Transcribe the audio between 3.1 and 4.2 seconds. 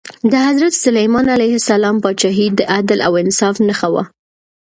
انصاف نښه وه.